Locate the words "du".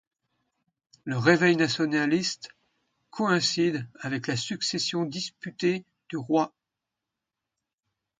6.09-6.17